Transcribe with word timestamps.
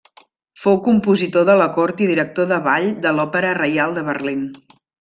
Fou 0.61 0.79
compositor 0.87 1.45
de 1.49 1.57
la 1.59 1.67
cort 1.75 2.01
i 2.05 2.09
director 2.13 2.49
de 2.55 2.59
ball 2.71 2.89
de 3.07 3.15
l'Òpera 3.19 3.55
Reial 3.61 3.97
de 3.99 4.09
Berlín. 4.13 4.45